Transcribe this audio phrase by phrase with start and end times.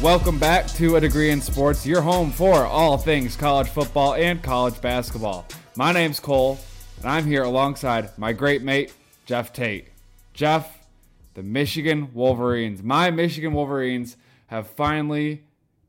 [0.00, 4.40] Welcome back to A Degree in Sports, your home for all things college football and
[4.40, 5.44] college basketball.
[5.74, 6.60] My name's Cole,
[6.98, 8.94] and I'm here alongside my great mate,
[9.26, 9.88] Jeff Tate.
[10.34, 10.86] Jeff,
[11.34, 15.42] the Michigan Wolverines, my Michigan Wolverines have finally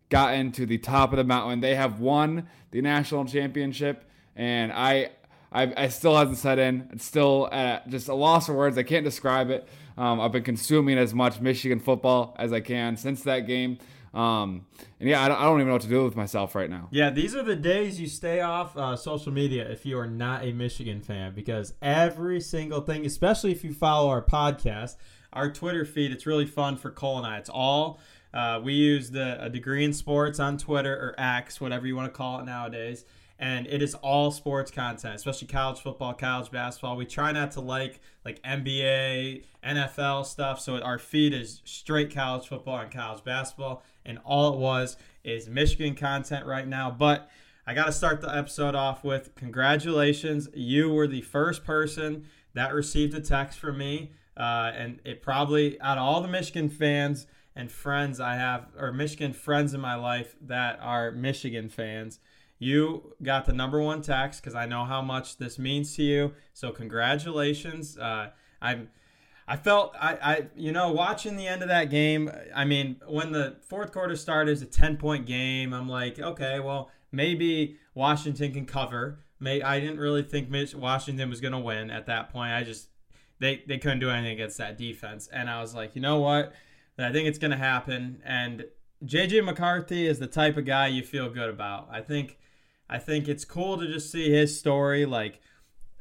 [0.10, 1.60] gotten to the top of the mountain.
[1.60, 5.12] They have won the national championship, and I,
[5.52, 6.89] I, I still hasn't set in.
[6.94, 8.75] It's still uh, just a loss of words.
[8.75, 9.68] I can't describe it.
[10.00, 13.78] Um, I've been consuming as much Michigan football as I can since that game.
[14.13, 14.65] Um,
[14.99, 16.87] and yeah, I don't, I don't, even know what to do with myself right now.
[16.91, 20.43] Yeah, these are the days you stay off uh, social media if you are not
[20.43, 24.95] a Michigan fan because every single thing, especially if you follow our podcast,
[25.32, 27.37] our Twitter feed, it's really fun for Cole and I.
[27.37, 27.99] It's all
[28.33, 32.11] uh, we use the a degree in sports on Twitter or X, whatever you want
[32.11, 33.05] to call it nowadays
[33.39, 36.97] and it is all sports content, especially college football, college basketball.
[36.97, 42.47] We try not to like like NBA, NFL stuff, so our feed is straight college
[42.47, 46.91] football and college basketball, and all it was is Michigan content right now.
[46.91, 47.30] But
[47.66, 50.50] I got to start the episode off with congratulations.
[50.53, 52.25] You were the first person
[52.56, 56.67] that received a text from me, uh, and it probably out of all the Michigan
[56.67, 57.25] fans
[57.56, 62.19] and friends I have, or Michigan friends in my life that are Michigan fans
[62.59, 66.33] you got the number one text because I know how much this means to you.
[66.53, 67.97] So congratulations.
[67.97, 68.29] Uh,
[68.61, 68.89] I'm.
[69.47, 72.29] I felt I, I you know watching the end of that game.
[72.53, 75.73] I mean, when the fourth quarter started, it's a ten point game.
[75.73, 79.19] I'm like, okay, well maybe Washington can cover.
[79.39, 82.51] May I didn't really think Mitch Washington was gonna win at that point.
[82.51, 82.89] I just
[83.39, 86.53] they they couldn't do anything against that defense, and I was like, you know what?
[86.97, 88.21] I think it's gonna happen.
[88.25, 88.66] And
[89.05, 91.88] JJ McCarthy is the type of guy you feel good about.
[91.89, 92.38] I think
[92.89, 95.41] I think it's cool to just see his story, like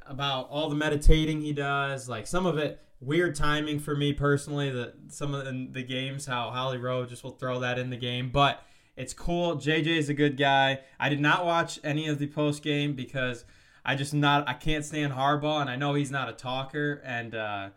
[0.07, 2.09] about all the meditating he does.
[2.09, 4.71] Like some of it weird timing for me personally.
[4.71, 7.97] That some of the, the games, how Holly Rowe just will throw that in the
[7.97, 8.63] game, but
[8.97, 9.57] it's cool.
[9.57, 10.81] JJ is a good guy.
[10.99, 13.45] I did not watch any of the post game because
[13.85, 17.03] I just not I can't stand Harbaugh, and I know he's not a talker.
[17.05, 17.69] And uh,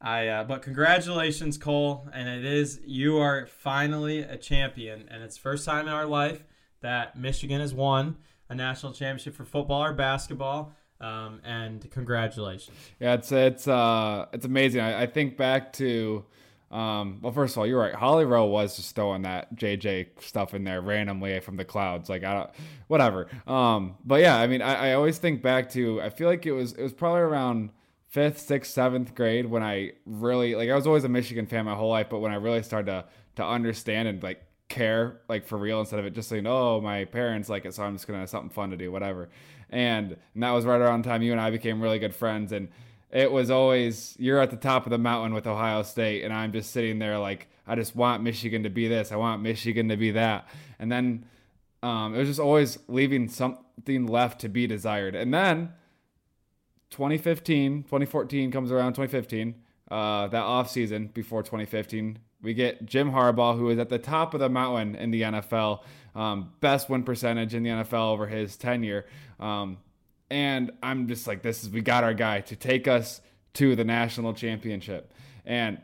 [0.00, 5.38] I uh, but congratulations, Cole, and it is you are finally a champion, and it's
[5.38, 6.44] first time in our life
[6.82, 8.16] that Michigan has won
[8.50, 10.72] a national championship for football or basketball.
[11.00, 12.76] Um, and congratulations.
[12.98, 14.82] Yeah, it's it's uh it's amazing.
[14.82, 16.26] I, I think back to
[16.70, 17.94] um, well, first of all, you're right.
[17.94, 22.08] Holly Rowe was just throwing that JJ stuff in there randomly from the clouds.
[22.08, 22.50] Like I don't,
[22.86, 23.26] whatever.
[23.46, 26.00] Um, but yeah, I mean, I, I always think back to.
[26.00, 27.70] I feel like it was it was probably around
[28.06, 30.70] fifth, sixth, seventh grade when I really like.
[30.70, 33.04] I was always a Michigan fan my whole life, but when I really started to
[33.36, 37.04] to understand and like care like for real instead of it just saying oh my
[37.04, 39.28] parents like it so i'm just gonna have something fun to do whatever.
[39.68, 42.52] And, and that was right around the time you and i became really good friends
[42.52, 42.68] and
[43.10, 46.52] it was always you're at the top of the mountain with ohio state and i'm
[46.52, 49.96] just sitting there like i just want michigan to be this i want michigan to
[49.96, 50.48] be that.
[50.80, 51.26] And then
[51.82, 55.14] um, it was just always leaving something left to be desired.
[55.14, 55.72] And then
[56.90, 59.54] 2015 2014 comes around 2015
[59.90, 64.34] uh, that off season before 2015 we get Jim Harbaugh, who is at the top
[64.34, 65.80] of the mountain in the NFL,
[66.14, 69.06] um, best win percentage in the NFL over his tenure.
[69.38, 69.78] Um,
[70.30, 73.20] and I'm just like, this is we got our guy to take us
[73.54, 75.12] to the national championship.
[75.44, 75.78] And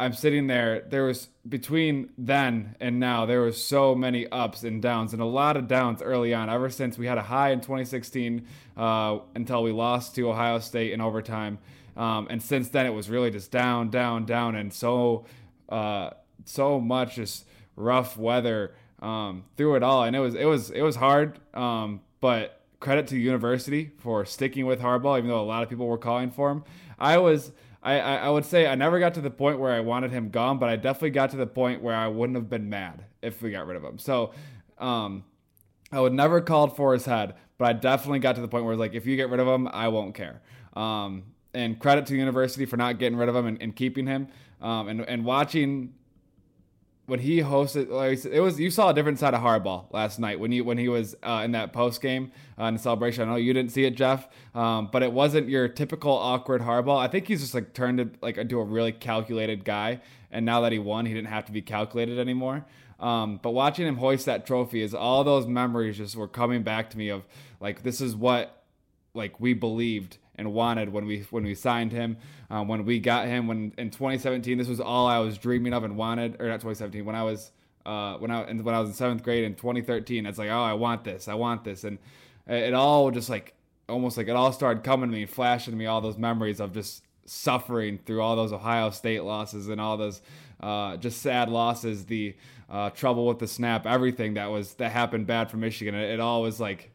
[0.00, 0.80] I'm sitting there.
[0.88, 5.26] There was between then and now, there was so many ups and downs, and a
[5.26, 6.50] lot of downs early on.
[6.50, 8.46] Ever since we had a high in 2016
[8.76, 11.58] uh, until we lost to Ohio State in overtime,
[11.96, 15.24] um, and since then it was really just down, down, down, and so
[15.72, 16.10] uh,
[16.44, 17.46] so much just
[17.76, 21.38] rough weather um, through it all, and it was it was it was hard.
[21.54, 25.68] Um, but credit to the university for sticking with Harbaugh, even though a lot of
[25.68, 26.64] people were calling for him.
[26.98, 27.52] I was.
[27.84, 30.60] I, I would say I never got to the point where I wanted him gone,
[30.60, 33.50] but I definitely got to the point where I wouldn't have been mad if we
[33.50, 33.98] got rid of him.
[33.98, 34.34] So
[34.78, 35.24] um,
[35.90, 38.74] I would never called for his head, but I definitely got to the point where
[38.74, 40.42] it's like, if you get rid of him, I won't care.
[40.74, 41.24] Um,
[41.54, 44.28] and credit to the university for not getting rid of him and, and keeping him.
[44.62, 45.92] Um, and and watching
[47.06, 50.38] when he hosted, like it was you saw a different side of Harbaugh last night
[50.38, 53.24] when you when he was uh, in that post game uh, in the celebration.
[53.24, 56.98] I know you didn't see it, Jeff, um, but it wasn't your typical awkward Harbaugh.
[56.98, 60.00] I think he's just like turned to like into a really calculated guy.
[60.30, 62.64] And now that he won, he didn't have to be calculated anymore.
[62.98, 66.88] Um, but watching him hoist that trophy is all those memories just were coming back
[66.90, 67.24] to me of
[67.60, 68.62] like this is what
[69.12, 72.16] like we believed and wanted when we when we signed him,
[72.50, 73.46] um, when we got him.
[73.46, 77.04] When in 2017, this was all I was dreaming of and wanted, or not 2017.
[77.04, 77.52] When I was
[77.84, 80.74] uh, when I when I was in seventh grade in 2013, it's like, oh, I
[80.74, 81.98] want this, I want this, and
[82.46, 83.54] it all just like
[83.88, 86.72] almost like it all started coming to me, flashing to me all those memories of
[86.72, 90.22] just suffering through all those Ohio State losses and all those
[90.60, 92.34] uh, just sad losses, the
[92.70, 95.94] uh, trouble with the snap, everything that was that happened bad for Michigan.
[95.94, 96.90] It, it all was like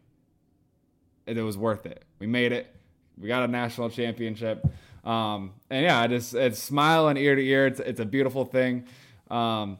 [1.26, 2.04] it, it, was worth it.
[2.20, 2.74] We made it.
[3.20, 4.66] We got a national championship.
[5.04, 7.68] Um, and yeah, I just it's smiling ear to ear.
[7.68, 8.86] It's it's a beautiful thing.
[9.30, 9.80] Um,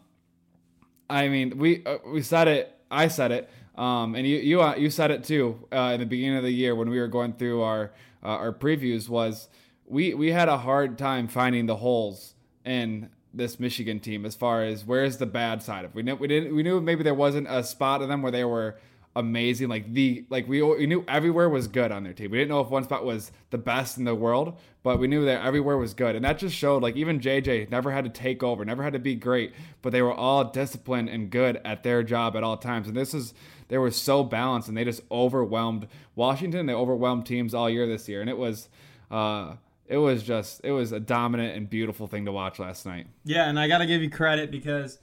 [1.10, 2.74] I mean, we uh, we said it.
[2.90, 3.50] I said it.
[3.76, 6.52] Um, and you you uh, you said it too uh, in the beginning of the
[6.52, 7.92] year when we were going through our
[8.24, 9.50] uh, our previews was
[9.86, 12.34] we we had a hard time finding the holes
[12.66, 15.94] in this Michigan team as far as where's the bad side of.
[15.94, 18.46] We knew we didn't we knew maybe there wasn't a spot of them where they
[18.46, 18.78] were
[19.18, 19.68] amazing.
[19.68, 22.32] Like the like we, we knew everywhere was good on their team.
[22.32, 25.26] We didn't know if one spot was the best in the world, but we knew
[25.26, 28.44] that everywhere was good, and that just showed like even JJ never had to take
[28.44, 32.04] over, never had to be great, but they were all disciplined and good at their
[32.04, 32.88] job at all times.
[32.88, 33.34] And this is
[33.68, 36.68] they were so balanced, and they just overwhelmed Washington.
[36.68, 38.70] They overwhelmed teams all year this year, and it was.
[39.10, 39.56] Uh,
[39.90, 43.08] it was just it was a dominant and beautiful thing to watch last night.
[43.24, 45.00] Yeah, and I got to give you credit because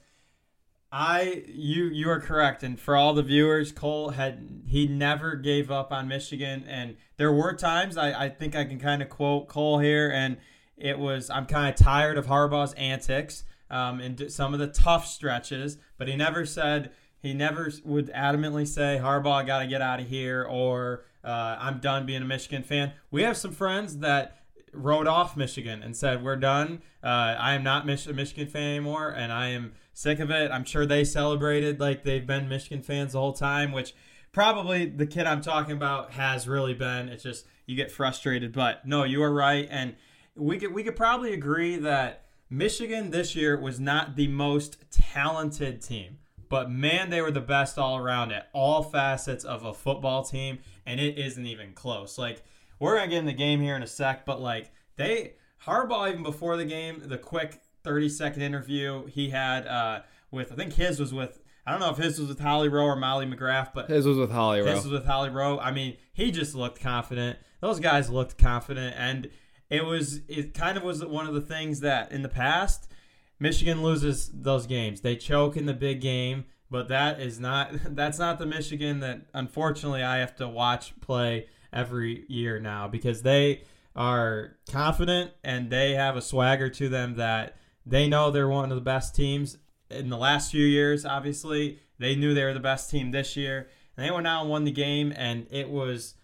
[0.97, 5.69] I you you are correct, and for all the viewers, Cole had he never gave
[5.69, 9.49] up on Michigan, and there were times I I think I can kind of quote
[9.49, 10.37] Cole here, and
[10.77, 15.05] it was I'm kind of tired of Harbaugh's antics, um, and some of the tough
[15.05, 19.99] stretches, but he never said he never would adamantly say Harbaugh got to get out
[19.99, 22.93] of here or uh, I'm done being a Michigan fan.
[23.11, 24.37] We have some friends that
[24.71, 26.81] wrote off Michigan and said we're done.
[27.03, 30.51] Uh, I am not a Michigan fan anymore, and I am sick of it.
[30.51, 33.95] I'm sure they celebrated like they've been Michigan fans the whole time, which
[34.31, 37.09] probably the kid I'm talking about has really been.
[37.09, 39.95] It's just you get frustrated, but no, you are right, and
[40.35, 45.81] we could we could probably agree that Michigan this year was not the most talented
[45.81, 46.19] team.
[46.47, 50.59] But man, they were the best all around at all facets of a football team,
[50.85, 52.17] and it isn't even close.
[52.17, 52.43] Like
[52.79, 56.21] we're gonna get in the game here in a sec, but like they Harbaugh even
[56.21, 60.01] before the game, the quick 30 second interview he had uh,
[60.31, 62.85] with I think his was with I don't know if his was with Holly Rowe
[62.85, 64.75] or Molly McGrath, but his was with Holly Rowe.
[64.75, 65.57] His was with Holly Rowe.
[65.57, 67.39] I mean, he just looked confident.
[67.61, 69.29] Those guys looked confident, and
[69.69, 72.91] it was it kind of was one of the things that in the past
[73.39, 75.01] Michigan loses those games.
[75.01, 79.21] They choke in the big game, but that is not that's not the Michigan that
[79.33, 83.63] unfortunately I have to watch play every year now because they
[83.95, 88.75] are confident and they have a swagger to them that they know they're one of
[88.75, 89.57] the best teams
[89.89, 91.05] in the last few years.
[91.05, 94.49] Obviously, they knew they were the best team this year, and they went out and
[94.49, 95.13] won the game.
[95.15, 96.15] And it was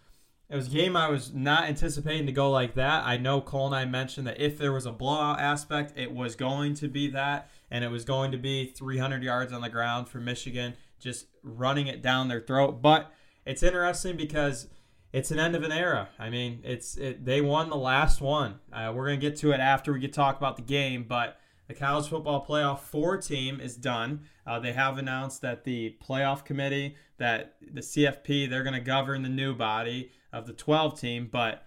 [0.50, 3.06] it was a game I was not anticipating to go like that.
[3.06, 6.36] I know Cole and I mentioned that if there was a blowout aspect, it was
[6.36, 10.10] going to be that, and it was going to be 300 yards on the ground
[10.10, 12.82] for Michigan, just running it down their throat.
[12.82, 13.14] But
[13.46, 14.68] it's interesting because
[15.14, 16.10] it's an end of an era.
[16.20, 18.60] I mean, it's it, they won the last one.
[18.74, 21.38] Uh, we're gonna get to it after we get talk about the game, but
[21.72, 24.26] the college football playoff four team is done.
[24.46, 29.30] Uh, they have announced that the playoff committee, that the CFP, they're gonna govern the
[29.30, 31.30] new body of the 12 team.
[31.32, 31.66] But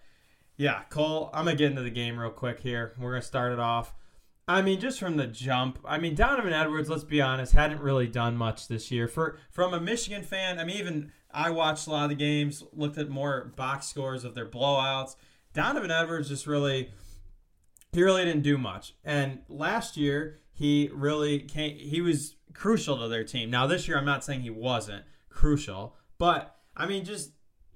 [0.58, 2.92] yeah, Cole, I'm gonna get into the game real quick here.
[2.98, 3.94] We're gonna start it off.
[4.46, 8.06] I mean, just from the jump, I mean, Donovan Edwards, let's be honest, hadn't really
[8.06, 9.08] done much this year.
[9.08, 12.62] For from a Michigan fan, I mean, even I watched a lot of the games,
[12.74, 15.16] looked at more box scores of their blowouts.
[15.54, 16.90] Donovan Edwards just really,
[17.94, 18.94] he really didn't do much.
[19.04, 23.50] And last year, he really came, he was crucial to their team.
[23.50, 27.30] Now, this year, I'm not saying he wasn't crucial, but I mean, just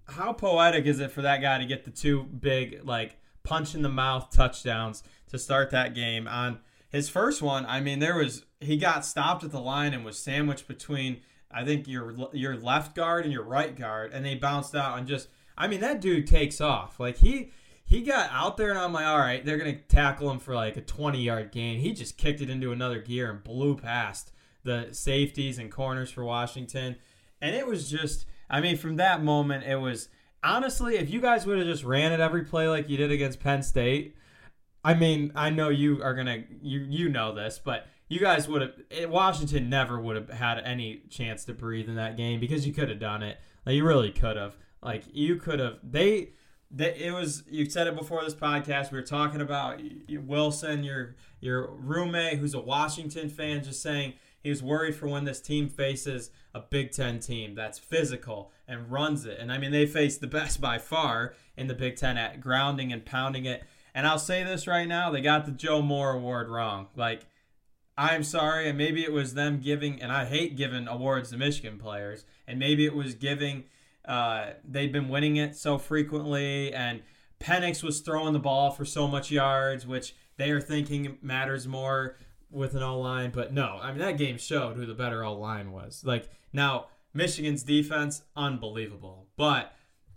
[0.08, 3.82] how poetic is it for that guy to get the two big, like, punch in
[3.82, 6.60] the mouth touchdowns to start that game on
[6.90, 7.64] his first one?
[7.66, 11.20] I mean, there was, he got stopped at the line and was sandwiched between
[11.50, 15.06] I think your your left guard and your right guard, and they bounced out and
[15.06, 15.28] just.
[15.56, 17.00] I mean, that dude takes off.
[17.00, 17.50] Like he
[17.88, 20.76] he got out there, and I'm like, all right, they're gonna tackle him for like
[20.76, 21.80] a 20 yard gain.
[21.80, 24.30] He just kicked it into another gear and blew past
[24.62, 26.96] the safeties and corners for Washington,
[27.40, 28.26] and it was just.
[28.50, 30.08] I mean, from that moment, it was
[30.42, 33.40] honestly, if you guys would have just ran it every play like you did against
[33.40, 34.16] Penn State.
[34.84, 38.62] I mean, I know you are gonna you you know this, but you guys would
[38.62, 42.72] have Washington never would have had any chance to breathe in that game because you
[42.72, 43.38] could have done it.
[43.66, 44.56] Like you really could have.
[44.82, 45.78] Like you could have.
[45.82, 46.30] They,
[46.70, 46.94] they.
[46.94, 47.44] It was.
[47.48, 48.90] You said it before this podcast.
[48.90, 54.50] We were talking about Wilson, your your roommate, who's a Washington fan, just saying he
[54.50, 59.24] was worried for when this team faces a Big Ten team that's physical and runs
[59.24, 59.38] it.
[59.38, 62.92] And I mean, they faced the best by far in the Big Ten at grounding
[62.92, 63.64] and pounding it.
[63.94, 66.88] And I'll say this right now: they got the Joe Moore Award wrong.
[66.94, 67.26] Like
[67.98, 71.78] I'm sorry, and maybe it was them giving, and I hate giving awards to Michigan
[71.78, 73.64] players, and maybe it was giving,
[74.08, 77.02] uh, they've been winning it so frequently, and
[77.38, 82.16] Penix was throwing the ball for so much yards, which they are thinking matters more.
[82.50, 85.34] with an O line, but no, I mean that game showed who the better O
[85.34, 86.02] line was.
[86.04, 89.74] Like now, Michigan's defense unbelievable, but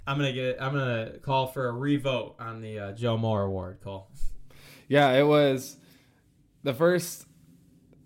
[0.08, 3.80] I'm gonna get I'm gonna call for a revote on the uh, Joe Moore Award.
[3.84, 4.10] Cole.
[4.88, 5.76] Yeah, it was
[6.64, 7.26] the first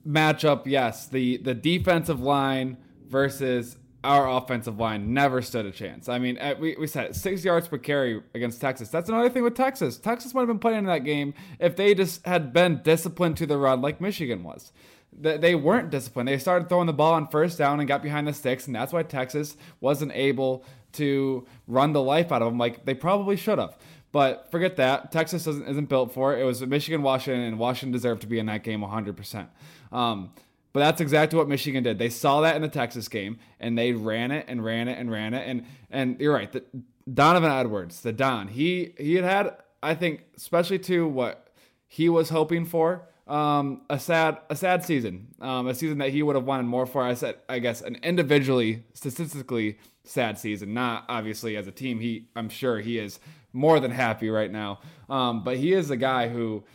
[0.08, 0.64] matchup.
[0.66, 2.78] Yes, the the defensive line
[3.08, 6.08] versus our offensive line never stood a chance.
[6.08, 8.90] I mean, we, we said six yards per carry against Texas.
[8.90, 9.98] That's another thing with Texas.
[9.98, 13.46] Texas might have been playing in that game if they just had been disciplined to
[13.46, 14.72] the run like Michigan was.
[15.18, 16.28] They weren't disciplined.
[16.28, 18.92] They started throwing the ball on first down and got behind the sticks, and that's
[18.92, 23.58] why Texas wasn't able to run the life out of them like they probably should
[23.58, 23.78] have.
[24.12, 25.12] But forget that.
[25.12, 26.42] Texas isn't, built for it.
[26.42, 29.48] It was Michigan, Washington, and Washington deserved to be in that game 100%.
[29.92, 30.32] Um,
[30.76, 32.00] but that's exactly what Michigan did.
[32.00, 35.10] They saw that in the Texas game, and they ran it and ran it and
[35.10, 35.48] ran it.
[35.48, 36.52] And and you're right.
[36.52, 36.66] The,
[37.12, 41.48] Donovan Edwards, the Don, he he had had, I think, especially to what
[41.88, 46.22] he was hoping for, um, a sad a sad season, um, a season that he
[46.22, 47.02] would have wanted more for.
[47.02, 52.02] I said, I guess, an individually, statistically sad season, not obviously as a team.
[52.02, 53.22] He, I'm sure, he is
[53.54, 54.82] more than happy right now.
[55.10, 56.66] Um, but he is a guy who.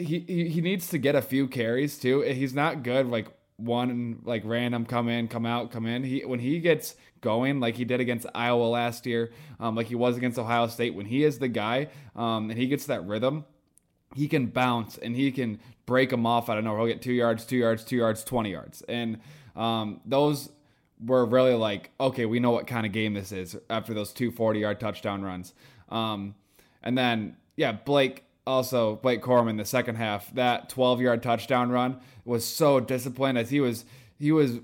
[0.00, 2.20] He, he, he needs to get a few carries too.
[2.20, 3.26] He's not good like
[3.58, 6.04] one like random come in, come out, come in.
[6.04, 9.96] He when he gets going like he did against Iowa last year, um, like he
[9.96, 10.94] was against Ohio State.
[10.94, 13.44] When he is the guy um, and he gets that rhythm,
[14.14, 16.48] he can bounce and he can break them off.
[16.48, 16.76] I don't know.
[16.76, 19.18] He'll get two yards, two yards, two yards, twenty yards, and
[19.56, 20.50] um, those
[21.04, 24.30] were really like okay, we know what kind of game this is after those two
[24.30, 25.52] 40 yard touchdown runs.
[25.88, 26.36] Um,
[26.82, 31.70] and then yeah, Blake also Blake Corum in the second half, that 12 yard touchdown
[31.70, 33.84] run was so disciplined as he was
[34.18, 34.60] he was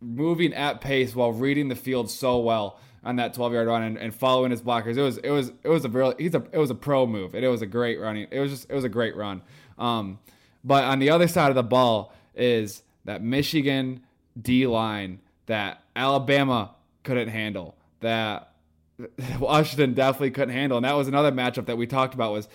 [0.00, 3.98] moving at pace while reading the field so well on that 12 yard run and,
[3.98, 4.96] and following his blockers.
[4.96, 7.34] It was it was it was a real he's a it was a pro move
[7.34, 8.28] and it was a great running.
[8.30, 9.42] It was just it was a great run.
[9.78, 10.18] Um,
[10.62, 14.00] but on the other side of the ball is that Michigan
[14.40, 17.76] D line that Alabama couldn't handle.
[18.00, 18.52] That
[19.38, 20.78] Washington definitely couldn't handle.
[20.78, 22.48] And that was another matchup that we talked about was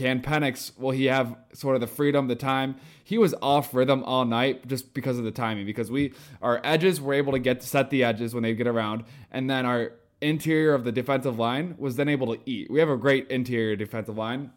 [0.00, 2.76] can Penix, will he have sort of the freedom, the time?
[3.04, 5.66] He was off rhythm all night just because of the timing.
[5.66, 8.66] Because we, our edges were able to get to set the edges when they get
[8.66, 9.92] around, and then our
[10.22, 12.70] interior of the defensive line was then able to eat.
[12.70, 14.52] We have a great interior defensive line.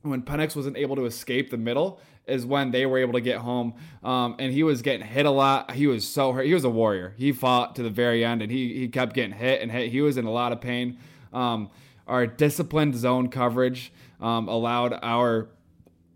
[0.00, 3.38] When Penix wasn't able to escape the middle, is when they were able to get
[3.38, 3.74] home.
[4.02, 5.72] Um, and he was getting hit a lot.
[5.72, 6.46] He was so hurt.
[6.46, 7.14] He was a warrior.
[7.18, 9.90] He fought to the very end, and he he kept getting hit and hit.
[9.90, 10.98] He was in a lot of pain.
[11.32, 11.70] Um,
[12.06, 15.48] our disciplined zone coverage um, allowed our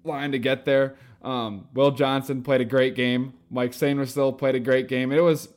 [0.05, 0.97] line to get there.
[1.23, 3.35] Um, Will Johnson played a great game.
[3.51, 5.13] Mike Sainristil played a great game.
[5.13, 5.49] It was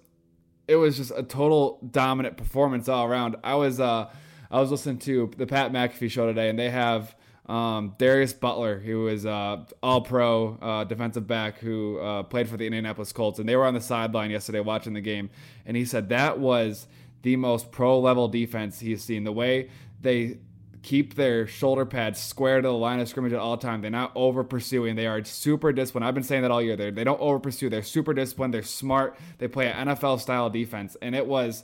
[0.68, 3.36] it was just a total dominant performance all around.
[3.44, 4.10] I was uh,
[4.52, 7.16] I was listening to the Pat McAfee show today, and they have
[7.48, 12.58] um, Darius Butler, who is uh, all pro uh, defensive back who uh, played for
[12.58, 15.30] the Indianapolis Colts, and they were on the sideline yesterday watching the game,
[15.66, 16.88] and he said that was
[17.22, 19.24] the most pro level defense he's seen.
[19.24, 19.70] The way
[20.02, 20.38] they
[20.86, 23.82] keep their shoulder pads square to the line of scrimmage at all time.
[23.82, 24.96] They're not over pursuing.
[24.96, 26.06] They are super disciplined.
[26.06, 26.76] I've been saying that all year.
[26.76, 27.72] They're, they don't over pursue.
[27.72, 28.54] They're super disciplined.
[28.54, 29.18] They're smart.
[29.40, 31.64] They play an NFL style defense, and it was.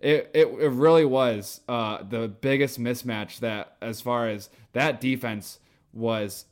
[0.00, 5.60] It, it, it really was uh, the biggest mismatch that as far as that defense
[5.92, 6.46] was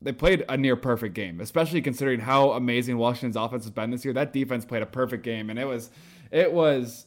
[0.00, 4.04] they played a near perfect game, especially considering how amazing Washington's offense has been this
[4.04, 4.14] year.
[4.14, 5.90] That defense played a perfect game, and it was
[6.30, 7.06] it was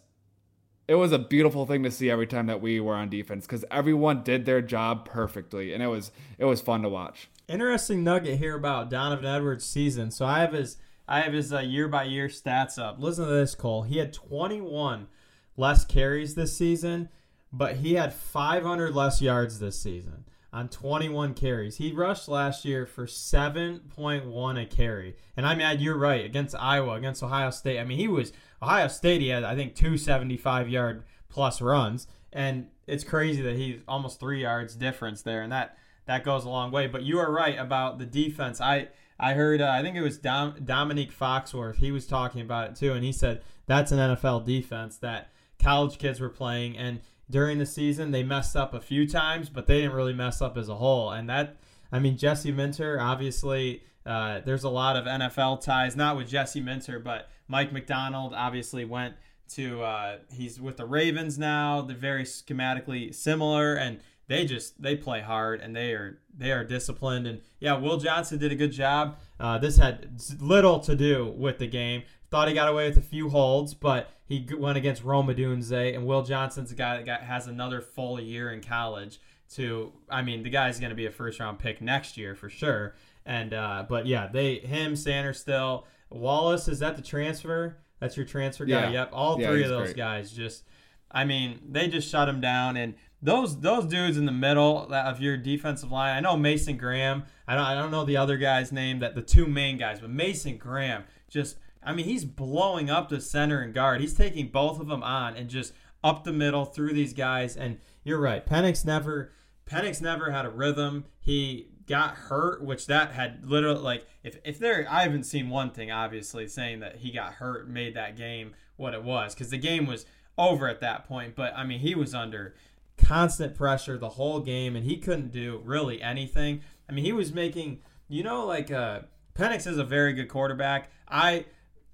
[0.88, 3.65] it was a beautiful thing to see every time that we were on defense because
[3.70, 7.29] everyone did their job perfectly, and it was it was fun to watch.
[7.48, 10.12] Interesting nugget here about Donovan Edwards' season.
[10.12, 10.77] So I have his
[11.08, 13.00] I have his year by year stats up.
[13.00, 13.84] Listen to this, Cole.
[13.84, 15.08] He had 21
[15.56, 17.10] less carries this season,
[17.51, 21.77] but he had 500 less yards this season on 21 carries.
[21.77, 25.15] He rushed last year for 7.1 a carry.
[25.36, 26.25] And I mean, you're right.
[26.25, 29.76] Against Iowa, against Ohio State, I mean, he was Ohio State, he had, I think,
[29.76, 32.08] two 75 yard plus runs.
[32.34, 35.42] And it's crazy that he's almost three yards difference there.
[35.42, 36.88] And that, that goes a long way.
[36.88, 38.60] But you are right about the defense.
[38.62, 41.78] I, I heard, uh, I think it was Dom, Dominique Foxworth.
[41.78, 42.94] He was talking about it too.
[42.94, 46.78] And he said that's an NFL defense that college kids were playing.
[46.78, 50.42] And during the season, they messed up a few times, but they didn't really mess
[50.42, 51.12] up as a whole.
[51.12, 51.58] And that,
[51.92, 56.62] I mean, Jesse Minter, obviously, uh, there's a lot of NFL ties, not with Jesse
[56.62, 59.16] Minter, but Mike Macdonald obviously went
[59.50, 61.82] to uh, he's with the Ravens now.
[61.82, 66.64] They're very schematically similar, and they just they play hard and they are they are
[66.64, 67.28] disciplined.
[67.28, 69.18] And yeah, Will Johnson did a good job.
[69.40, 70.10] Uh, this had
[70.40, 72.04] little to do with the game.
[72.30, 76.06] Thought he got away with a few holds, but he went against Rome Odunze, and
[76.06, 79.20] Will Johnson's a guy that got, has another full year in college.
[79.56, 82.50] To I mean, the guy's going to be a first round pick next year for
[82.50, 82.96] sure.
[83.27, 85.84] And uh, but yeah, they him Sainristil.
[86.10, 87.77] Wallace is that the transfer?
[88.00, 88.86] That's your transfer guy.
[88.86, 88.89] Yeah.
[88.91, 89.98] Yep, all Yeah, three of those great.
[89.98, 90.63] guys just.
[91.12, 95.19] I mean, they just shut him down, and those those dudes in the middle of
[95.22, 96.15] your defensive line.
[96.15, 97.24] I know Mason Graham.
[97.48, 99.00] I don't I don't know the other guy's name.
[99.00, 101.57] That the two main guys, but Mason Graham just.
[101.84, 104.01] I mean, he's blowing up the center and guard.
[104.01, 105.72] He's taking both of them on and just
[106.03, 107.55] up the middle through these guys.
[107.55, 109.31] And you're right, Penix never
[109.69, 111.05] Penix never had a rhythm.
[111.19, 115.72] He got hurt, which that had literally like if if there I haven't seen one
[115.72, 119.58] thing obviously saying that he got hurt made that game what it was because the
[119.58, 120.06] game was
[120.38, 121.36] over at that point.
[121.36, 122.56] But I mean he was under
[122.98, 126.62] constant pressure the whole game and he couldn't do really anything.
[126.89, 127.79] I mean he was making
[128.10, 129.01] you know like uh
[129.34, 130.91] Penix is a very good quarterback.
[131.08, 131.46] I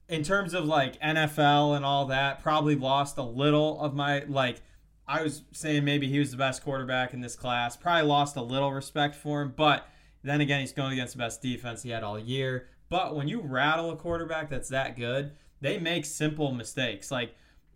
[0.09, 4.61] in terms of like NFL and all that, probably lost a little of my like.
[5.07, 7.75] I was saying maybe he was the best quarterback in this class.
[7.75, 9.87] Probably lost a little respect for him, but
[10.23, 12.67] then again, he's going against the best defense he had all year.
[12.89, 15.31] But when you rattle a quarterback that's that good,
[15.61, 17.11] they make simple mistakes.
[17.11, 17.35] Like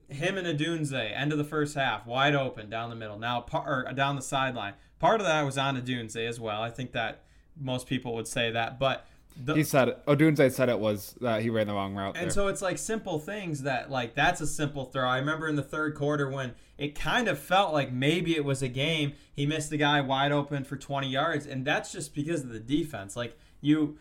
[0.09, 3.19] him and Odunze, end of the first half, wide open down the middle.
[3.19, 4.75] Now, par, down the sideline.
[4.99, 6.61] Part of that was on Odunze as well.
[6.61, 7.23] I think that
[7.59, 9.05] most people would say that, but
[9.43, 10.05] the, He said it.
[10.05, 12.15] Odunze said it was that he ran the wrong route.
[12.15, 12.31] and there.
[12.31, 15.07] so it's like simple things that like that's a simple throw.
[15.07, 18.61] I remember in the third quarter when it kind of felt like maybe it was
[18.61, 19.13] a game.
[19.33, 22.59] He missed the guy wide open for 20 yards, and that's just because of the
[22.59, 23.15] defense.
[23.15, 23.97] Like you,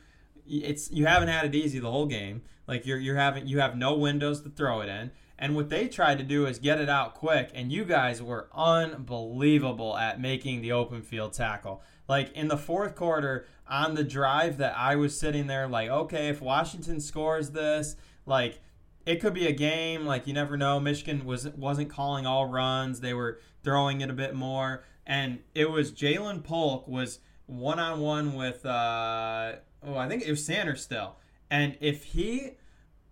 [0.47, 2.43] it's you haven't had it easy the whole game.
[2.66, 5.11] Like you're you're having you have no windows to throw it in.
[5.38, 8.49] And what they tried to do is get it out quick, and you guys were
[8.55, 11.83] unbelievable at making the open field tackle.
[12.08, 16.28] Like in the fourth quarter, on the drive that I was sitting there, like, okay,
[16.28, 17.96] if Washington scores this,
[18.26, 18.60] like
[19.06, 20.04] it could be a game.
[20.04, 20.78] Like you never know.
[20.80, 25.70] Michigan was wasn't calling all runs; they were throwing it a bit more, and it
[25.70, 29.52] was Ja'Lynn Polk was one on one with uh,
[29.84, 31.12] oh I think it was Sainristil,
[31.50, 32.52] and if he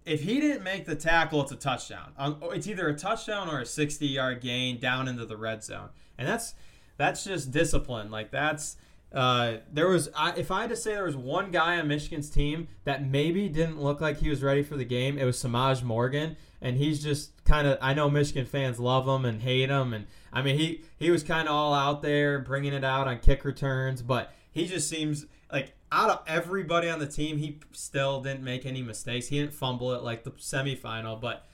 [0.04, 2.12] if he didn't make the tackle, it's a touchdown.
[2.18, 5.90] Um, It's either a touchdown or a 60 yard gain down into the red zone,
[6.18, 6.54] and that's
[6.96, 8.10] that's just discipline.
[8.10, 8.76] Like that's
[9.12, 12.28] uh, there was I, if I had to say there was one guy on Michigan's
[12.28, 15.84] team that maybe didn't look like he was ready for the game, it was Semaj
[15.84, 19.92] Morgan, and he's just kind of I know Michigan fans love him and hate him,
[19.92, 23.20] and I mean he he was kind of all out there bringing it out on
[23.20, 28.20] kick returns, but he just seems like out of everybody on the team, he still
[28.20, 29.28] didn't make any mistakes.
[29.28, 31.46] He didn't fumble it like the semifinal, but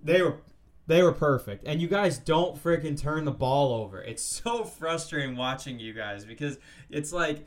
[0.00, 0.36] they were
[0.88, 1.64] they were perfect.
[1.66, 4.02] And you guys don't freaking turn the ball over.
[4.02, 6.58] It's so frustrating watching you guys because
[6.90, 7.46] it's like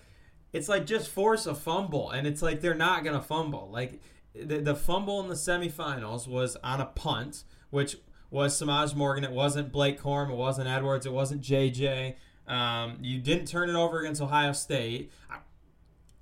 [0.53, 3.69] it's like just force a fumble and it's like they're not going to fumble.
[3.71, 3.99] Like
[4.33, 7.97] the, the fumble in the semifinals was on a punt, which
[8.29, 9.23] was Semaj Morgan.
[9.23, 10.29] It wasn't Blake Corum.
[10.29, 11.05] It wasn't Edwards.
[11.05, 12.15] It wasn't JJ.
[12.47, 15.11] Um, you didn't turn it over against Ohio State.
[15.29, 15.37] I,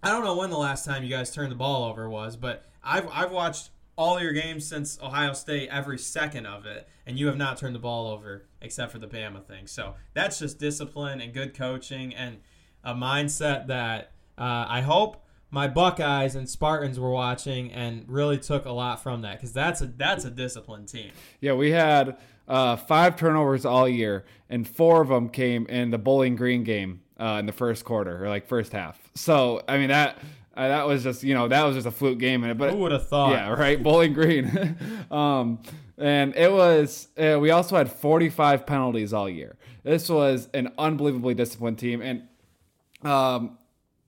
[0.01, 2.65] I don't know when the last time you guys turned the ball over was, but
[2.83, 7.27] I've, I've watched all your games since Ohio State, every second of it, and you
[7.27, 9.67] have not turned the ball over except for the Bama thing.
[9.67, 12.37] So that's just discipline and good coaching and
[12.81, 18.65] a mindset that uh, I hope my Buckeyes and Spartans were watching and really took
[18.65, 21.11] a lot from that because that's a that's a disciplined team.
[21.41, 22.15] Yeah, we had
[22.47, 27.01] uh, five turnovers all year, and four of them came in the Bowling Green game
[27.19, 28.97] uh, in the first quarter or like first half.
[29.15, 30.19] So I mean that
[30.55, 32.57] uh, that was just you know that was just a fluke game in it.
[32.57, 33.31] But Who would have thought?
[33.31, 34.77] yeah, right, Bowling Green.
[35.11, 35.59] um,
[35.97, 39.57] and it was uh, we also had 45 penalties all year.
[39.83, 42.23] This was an unbelievably disciplined team, and
[43.03, 43.57] um,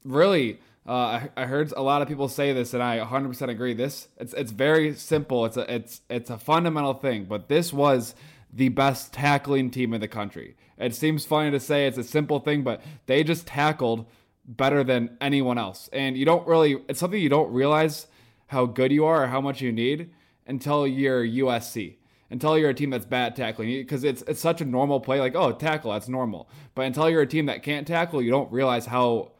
[0.04, 3.73] really, uh, I, I heard a lot of people say this, and I 100% agree.
[3.73, 5.45] This it's it's very simple.
[5.45, 8.15] It's a it's it's a fundamental thing, but this was
[8.54, 10.56] the best tackling team in the country.
[10.77, 14.08] It seems funny to say it's a simple thing, but they just tackled
[14.45, 16.77] better than anyone else, and you don't really.
[16.88, 18.08] It's something you don't realize
[18.47, 20.12] how good you are or how much you need
[20.47, 21.95] until you're USC
[22.32, 25.19] until you're a team that's bad at tackling because it's it's such a normal play
[25.19, 28.51] like oh tackle that's normal but until you're a team that can't tackle you don't
[28.51, 29.32] realize how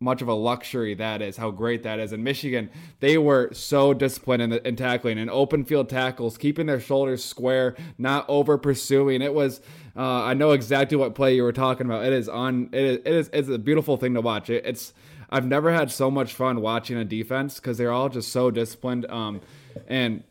[0.00, 2.12] much of a luxury that is how great that is.
[2.12, 6.66] In michigan they were so disciplined in, the, in tackling and open field tackles keeping
[6.66, 9.22] their shoulders square not over pursuing.
[9.22, 9.60] It was
[9.96, 12.04] uh, i know exactly what play you were talking about.
[12.04, 14.50] It is on it is, it is it's a beautiful thing to watch.
[14.50, 14.92] It, it's
[15.30, 19.06] i've never had so much fun watching a defense because they're all just so disciplined
[19.10, 19.40] um,
[19.88, 20.22] and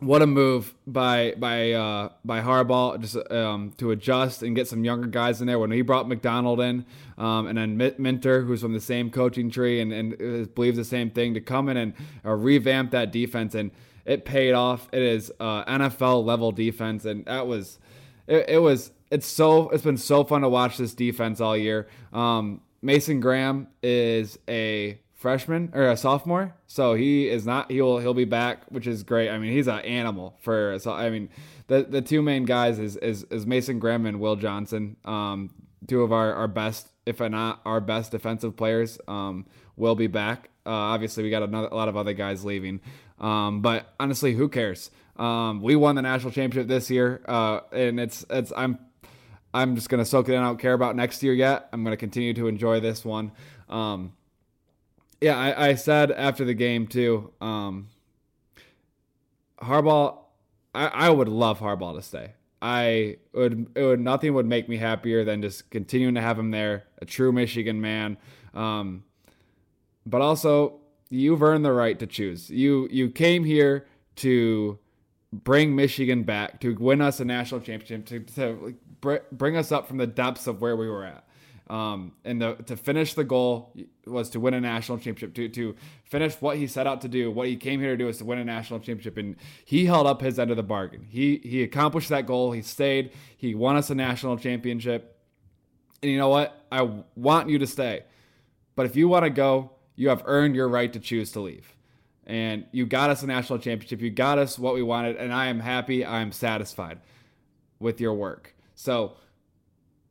[0.00, 4.84] what a move by by uh, by Harbaugh just um, to adjust and get some
[4.84, 5.58] younger guys in there.
[5.58, 6.84] When he brought Macdonald in,
[7.18, 11.10] um, and then Minter, who's from the same coaching tree and, and believes the same
[11.10, 13.70] thing, to come in and uh, revamp that defense, and
[14.06, 14.88] it paid off.
[14.92, 17.78] It is uh, NFL level defense, and that was
[18.26, 21.88] it, it was it's so it's been so fun to watch this defense all year.
[22.12, 27.70] Um, Mason Graham is a freshman or a sophomore, so he is not.
[27.70, 29.28] He'll he'll be back, which is great.
[29.28, 30.78] I mean, he's an animal for.
[30.78, 31.28] So I mean,
[31.66, 34.96] the the two main guys is is, is Mason Graham and Will Johnson.
[35.04, 35.50] Um,
[35.86, 40.48] two of our, our best, if not our best defensive players, um, will be back.
[40.64, 42.80] Uh, obviously, we got another, a lot of other guys leaving,
[43.18, 44.90] um, but honestly, who cares?
[45.16, 48.78] Um, we won the national championship this year, uh, and it's it's I'm
[49.52, 50.40] I'm just gonna soak it in.
[50.40, 51.68] I don't care about next year yet.
[51.74, 53.32] I'm gonna continue to enjoy this one.
[53.68, 54.14] Um,
[55.20, 57.32] yeah, I, I said after the game too.
[57.40, 57.88] Um,
[59.60, 60.18] Harbaugh,
[60.74, 62.32] I, I would love Harbaugh to stay.
[62.62, 66.50] I would, it would nothing would make me happier than just continuing to have him
[66.50, 68.18] there, a true Michigan man.
[68.54, 69.04] Um,
[70.04, 72.50] but also, you've earned the right to choose.
[72.50, 74.78] You you came here to
[75.32, 79.98] bring Michigan back, to win us a national championship, to, to bring us up from
[79.98, 81.24] the depths of where we were at.
[81.70, 83.72] Um, and the, to finish the goal
[84.04, 85.34] was to win a national championship.
[85.34, 88.08] To to finish what he set out to do, what he came here to do
[88.08, 91.06] is to win a national championship, and he held up his end of the bargain.
[91.08, 92.50] He he accomplished that goal.
[92.50, 93.12] He stayed.
[93.36, 95.16] He won us a national championship.
[96.02, 96.66] And you know what?
[96.72, 98.02] I want you to stay,
[98.74, 101.76] but if you want to go, you have earned your right to choose to leave.
[102.26, 104.00] And you got us a national championship.
[104.00, 106.04] You got us what we wanted, and I am happy.
[106.04, 106.98] I am satisfied
[107.78, 108.56] with your work.
[108.74, 109.14] So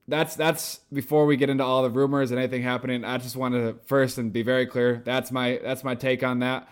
[0.09, 3.05] that's that's before we get into all the rumors and anything happening.
[3.05, 5.01] I just wanted to first and be very clear.
[5.05, 6.67] That's my that's my take on that.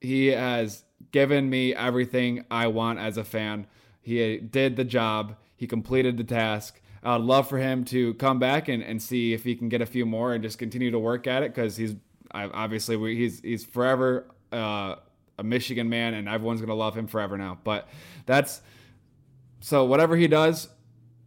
[0.00, 3.66] He has given me everything I want as a fan.
[4.02, 5.36] He did the job.
[5.56, 6.80] He completed the task.
[7.02, 9.86] I'd love for him to come back and, and see if he can get a
[9.86, 11.94] few more and just continue to work at it because he's
[12.32, 14.96] obviously he's he's forever uh,
[15.38, 17.58] a Michigan man and everyone's gonna love him forever now.
[17.62, 17.88] But
[18.26, 18.60] that's
[19.60, 20.68] so whatever he does,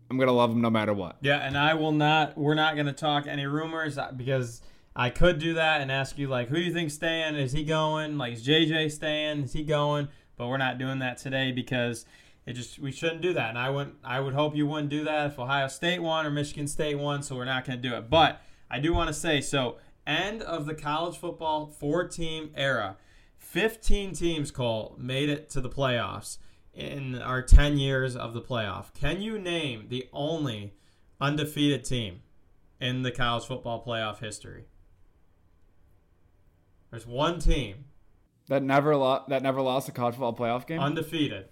[0.10, 1.18] I'm gonna love him no matter what.
[1.22, 2.38] Yeah, and I will not.
[2.38, 4.62] We're not gonna talk any rumors uh, because
[4.96, 7.36] I could do that and ask you like, who do you think staying?
[7.36, 8.18] Is he going?
[8.18, 9.44] Like, is JJ staying?
[9.44, 10.08] Is he going?
[10.38, 12.06] But we're not doing that today because
[12.46, 13.50] it just we shouldn't do that.
[13.50, 13.96] And I wouldn't.
[14.04, 17.22] I would hope you wouldn't do that if Ohio State won or Michigan State won.
[17.22, 18.10] So we're not gonna do it.
[18.10, 18.42] But
[18.72, 19.78] I do want to say so.
[20.06, 22.96] End of the college football four-team era.
[23.40, 26.38] 15 teams, Cole, made it to the playoffs
[26.78, 28.94] in our 10 years of the playoff.
[28.94, 30.76] Can you name the only
[31.20, 32.22] undefeated team
[32.80, 34.66] in the college football playoff history?
[36.92, 37.86] There's one team
[38.48, 40.80] that never lost that never lost a college football playoff game.
[40.80, 41.48] Undefeated.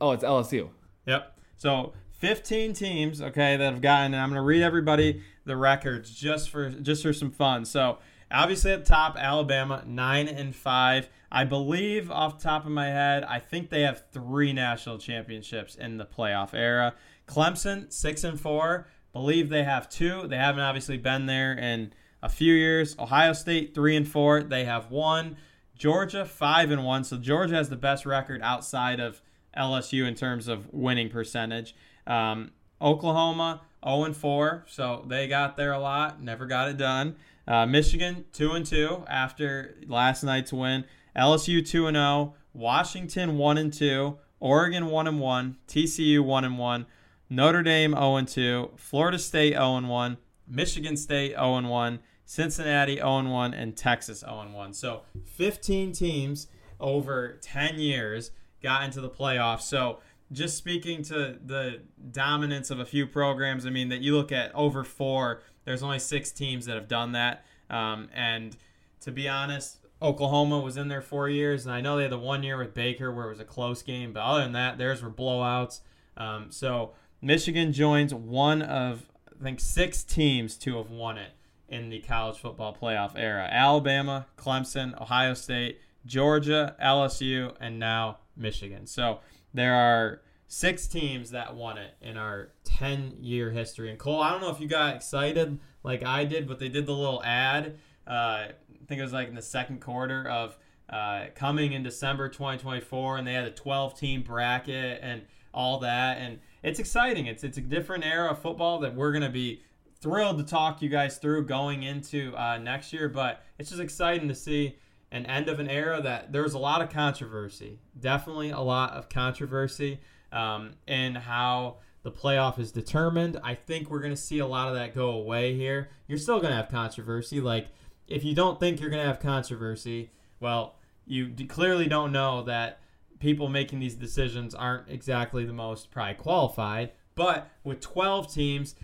[0.00, 0.68] Oh, it's LSU.
[1.06, 1.38] Yep.
[1.56, 6.10] So 15 teams, okay, that have gotten, and I'm going to read everybody the records
[6.10, 7.64] just for just for some fun.
[7.64, 7.98] So
[8.30, 11.08] obviously the top, Alabama nine and five.
[11.32, 15.76] I believe off the top of my head, I think they have three national championships
[15.76, 16.94] in the playoff era.
[17.26, 18.88] Clemson, six and four.
[19.12, 20.26] Believe they have two.
[20.26, 22.96] They haven't obviously been there in a few years.
[22.98, 24.42] Ohio State, three and four.
[24.42, 25.36] They have one.
[25.76, 27.04] Georgia, five and one.
[27.04, 29.22] So Georgia has the best record outside of
[29.56, 31.74] LSU in terms of winning percentage.
[32.06, 37.16] Um, Oklahoma, 0 and 4, so they got there a lot, never got it done.
[37.50, 40.84] Uh, Michigan, 2 and 2 after last night's win.
[41.16, 46.58] LSU 2 and 0, Washington 1 and 2, Oregon 1 and 1, TCU 1 and
[46.58, 46.86] 1,
[47.28, 51.98] Notre Dame 0 and 2, Florida State 0 and 1, Michigan State 0 and 1,
[52.24, 54.72] Cincinnati 0 and 1 and Texas 0 and 1.
[54.72, 56.46] So 15 teams
[56.78, 58.30] over 10 years
[58.62, 59.62] got into the playoffs.
[59.62, 59.98] So
[60.30, 61.82] just speaking to the
[62.12, 66.00] dominance of a few programs, I mean that you look at over 4, there's only
[66.00, 67.44] 6 teams that have done that.
[67.70, 68.56] Um, and
[69.02, 72.18] to be honest, Oklahoma was in there four years, and I know they had the
[72.18, 75.02] one year with Baker where it was a close game, but other than that, theirs
[75.02, 75.80] were blowouts.
[76.16, 81.30] Um, so Michigan joins one of I think six teams to have won it
[81.68, 88.86] in the college football playoff era: Alabama, Clemson, Ohio State, Georgia, LSU, and now Michigan.
[88.86, 89.20] So
[89.54, 93.88] there are six teams that won it in our 10 year history.
[93.88, 96.86] And Cole, I don't know if you got excited like I did, but they did
[96.86, 97.78] the little ad.
[98.04, 98.52] Uh, I
[98.88, 100.58] think it was like in the second quarter of
[100.88, 105.22] uh, coming in December 2024, and they had a 12 team bracket and
[105.54, 106.18] all that.
[106.18, 107.26] And it's exciting.
[107.26, 109.62] It's it's a different era of football that we're gonna be
[110.00, 113.08] thrilled to talk you guys through going into uh, next year.
[113.08, 114.78] But it's just exciting to see
[115.12, 118.94] an end of an era that there was a lot of controversy, definitely a lot
[118.94, 120.00] of controversy
[120.32, 123.38] um, in how the playoff is determined.
[123.42, 125.90] I think we're going to see a lot of that go away here.
[126.06, 127.40] You're still going to have controversy.
[127.40, 127.68] Like
[128.08, 132.80] if you don't think you're going to have controversy, well, you clearly don't know that
[133.18, 136.92] people making these decisions aren't exactly the most probably qualified.
[137.14, 138.74] But with 12 teams,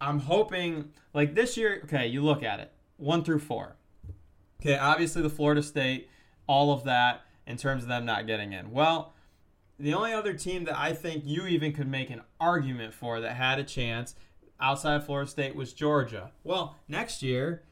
[0.00, 1.80] I'm hoping like this year.
[1.84, 3.76] Okay, you look at it one through four.
[4.60, 6.08] Okay, obviously the Florida State,
[6.46, 8.70] all of that in terms of them not getting in.
[8.70, 9.14] Well,
[9.82, 13.34] the only other team that I think you even could make an argument for that
[13.34, 14.14] had a chance
[14.60, 16.30] outside of Florida State was Georgia.
[16.44, 17.64] Well, next year,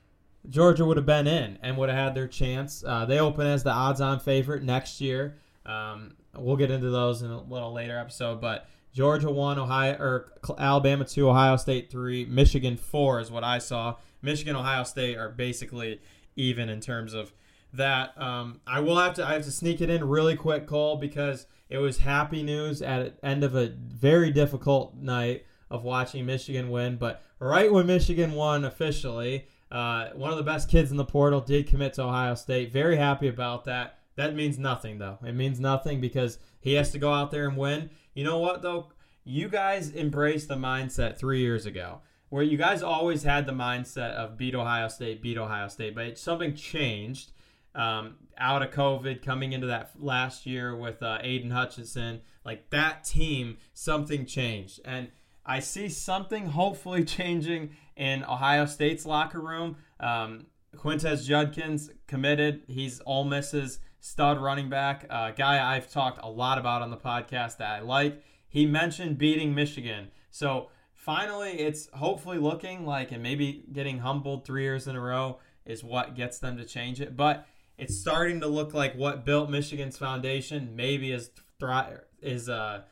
[0.49, 2.83] Georgia would have been in and would have had their chance.
[2.85, 5.37] Uh, they open as the odds-on favorite next year.
[5.65, 10.33] Um, we'll get into those in a little later episode, but Georgia one, Ohio or
[10.59, 13.97] Alabama two, Ohio State three, Michigan four is what I saw.
[14.21, 16.01] Michigan, Ohio State are basically
[16.35, 17.33] even in terms of
[17.73, 18.21] that.
[18.21, 21.47] Um, I will have to I have to sneak it in really quick, Cole, because
[21.69, 26.97] it was happy news at end of a very difficult night of watching Michigan win.
[26.97, 31.41] But right when Michigan won officially, uh, one of the best kids in the portal
[31.41, 32.73] did commit to Ohio State.
[32.73, 33.99] Very happy about that.
[34.17, 35.19] That means nothing, though.
[35.25, 37.91] It means nothing because he has to go out there and win.
[38.15, 38.89] You know what, though?
[39.25, 44.13] You guys embraced the mindset three years ago where you guys always had the mindset
[44.13, 47.33] of beat Ohio State, beat Ohio State, but something changed
[47.75, 52.21] um, out of COVID, coming into that last year with uh, Aidan Hutchinson.
[52.45, 54.81] Like that team, something changed.
[54.85, 55.11] And
[55.45, 59.77] I see something hopefully changing in Ohio State's locker room.
[59.99, 62.63] Um, Quinshon Judkins committed.
[62.67, 66.97] He's Ole Miss's stud running back, uh, guy I've talked a lot about on the
[66.97, 68.23] podcast that I like.
[68.49, 70.09] He mentioned beating Michigan.
[70.31, 75.39] So finally, it's hopefully looking like, and maybe getting humbled three years in a row
[75.65, 77.17] is what gets them to change it.
[77.17, 77.47] But
[77.81, 82.83] it's starting to look like what built Michigan's foundation maybe is thri- is uh,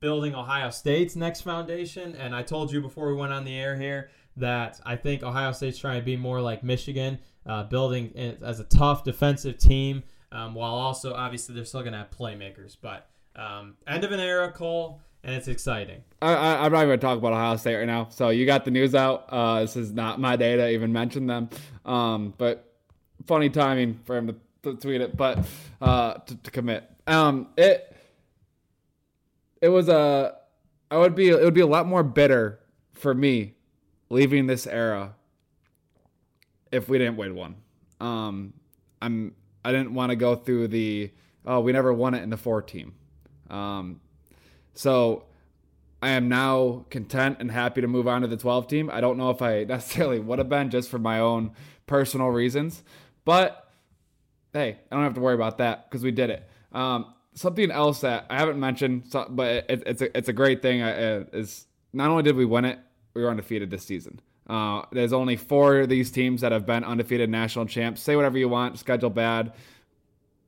[0.00, 2.14] building Ohio State's next foundation.
[2.14, 5.52] And I told you before we went on the air here that I think Ohio
[5.52, 10.54] State's trying to be more like Michigan, uh, building as a tough defensive team, um,
[10.54, 12.76] while also obviously they're still going to have playmakers.
[12.80, 16.02] But um, end of an era, Cole, and it's exciting.
[16.20, 18.08] I, am not even going to talk about Ohio State right now.
[18.10, 19.26] So you got the news out.
[19.28, 21.48] Uh, this is not my day to even mention them.
[21.84, 22.67] Um, but
[23.28, 25.46] funny timing for him to, to tweet it, but
[25.80, 26.90] uh, to, to commit.
[27.06, 27.96] Um, it
[29.62, 30.34] it was a
[30.90, 32.58] I would be it would be a lot more bitter
[32.94, 33.54] for me
[34.10, 35.14] leaving this era
[36.72, 37.56] if we didn't win one.
[38.00, 38.54] Um,
[39.00, 41.12] I'm I didn't want to go through the
[41.46, 42.94] oh we never won it in the four team.
[43.50, 44.00] Um,
[44.74, 45.24] so
[46.00, 48.90] I am now content and happy to move on to the 12 team.
[48.92, 51.52] I don't know if I necessarily would have been just for my own
[51.86, 52.84] personal reasons,
[53.28, 53.68] but
[54.54, 56.48] hey, I don't have to worry about that because we did it.
[56.72, 60.80] Um, something else that I haven't mentioned, but it, it's a it's a great thing
[60.80, 62.78] uh, is not only did we win it,
[63.12, 64.20] we were undefeated this season.
[64.48, 68.00] Uh, there's only four of these teams that have been undefeated national champs.
[68.00, 69.52] Say whatever you want, schedule bad.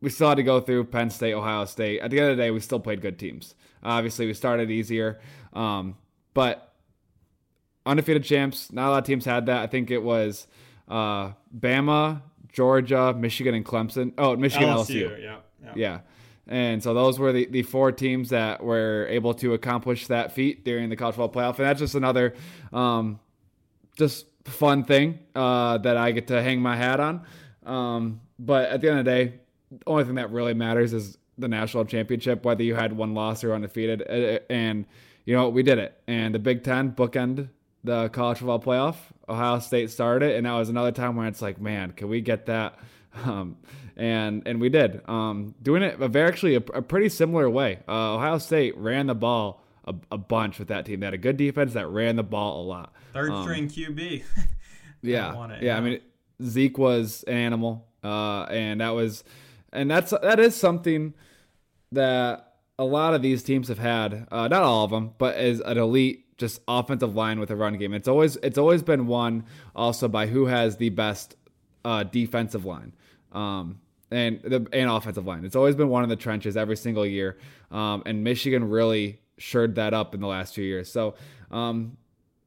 [0.00, 2.00] We still had to go through Penn State, Ohio State.
[2.00, 3.54] At the end of the day, we still played good teams.
[3.82, 5.20] Obviously, we started easier,
[5.52, 5.98] um,
[6.32, 6.72] but
[7.84, 8.72] undefeated champs.
[8.72, 9.58] Not a lot of teams had that.
[9.58, 10.46] I think it was
[10.88, 14.12] uh, Bama, Georgia, Michigan, and Clemson.
[14.18, 15.10] Oh, Michigan, LSU.
[15.10, 15.22] LSU.
[15.22, 15.72] Yeah, yeah.
[15.76, 16.00] yeah.
[16.46, 20.64] And so those were the, the four teams that were able to accomplish that feat
[20.64, 21.58] during the college football playoff.
[21.58, 22.34] And that's just another
[22.72, 23.20] um,
[23.96, 27.22] just fun thing uh, that I get to hang my hat on.
[27.64, 29.34] Um, but at the end of the day,
[29.70, 33.44] the only thing that really matters is the national championship, whether you had one loss
[33.44, 34.02] or undefeated.
[34.50, 34.86] And,
[35.24, 36.02] you know, we did it.
[36.08, 37.48] And the Big Ten bookend
[37.84, 38.96] the college football playoff.
[39.28, 40.36] Ohio State started it.
[40.36, 42.78] And that was another time where it's like, man, can we get that?
[43.24, 43.56] Um,
[43.96, 45.02] and and we did.
[45.08, 47.80] Um, doing it a very actually a, a pretty similar way.
[47.88, 51.00] Uh, Ohio State ran the ball a, a, bunch with that team.
[51.00, 52.94] They had a good defense that ran the ball a lot.
[53.12, 54.22] Third um, string QB.
[55.02, 55.76] yeah, it, yeah.
[55.76, 56.00] I mean,
[56.42, 59.24] Zeke was an animal, uh, and that was,
[59.72, 61.14] and that's that is something
[61.92, 64.28] that a lot of these teams have had.
[64.30, 67.78] Uh, not all of them, but as an elite just offensive line with a run
[67.78, 67.94] game.
[67.94, 69.44] It's always it's always been won
[69.76, 71.36] also by who has the best
[71.84, 72.92] uh, defensive line.
[73.32, 75.44] Um, and the and offensive line.
[75.44, 77.38] It's always been one in the trenches every single year,
[77.70, 80.90] um, and Michigan really shored that up in the last few years.
[80.90, 81.14] So,
[81.50, 81.96] um,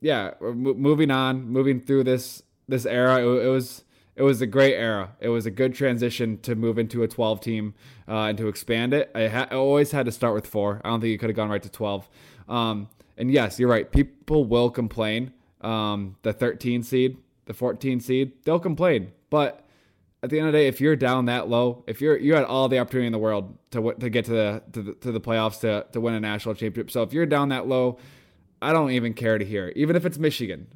[0.01, 3.83] yeah, moving on, moving through this this era, it, it, was
[4.15, 5.15] it was a great era.
[5.19, 7.73] It was a good transition to move into a 12 team
[8.07, 9.11] uh, and to expand it.
[9.15, 10.81] I, ha- I, always had to start with four.
[10.83, 12.09] I don't think you could have gone right to 12.
[12.47, 13.91] Um, and yes, you're right.
[13.91, 15.33] People will complain.
[15.61, 19.63] Um, the 13 seed, the 14 seed, they'll complain, but
[20.23, 22.45] at the end of the day, if you're down that low, if you're you had
[22.45, 25.19] all the opportunity in the world to to get to the to the, to the
[25.19, 26.91] playoffs to to win a national championship.
[26.91, 27.99] So if you're down that low,
[28.61, 30.67] I don't even care to hear, even if it's Michigan,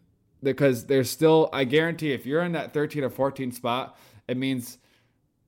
[0.43, 3.97] because there's still I guarantee if you're in that 13 or 14 spot,
[4.27, 4.77] it means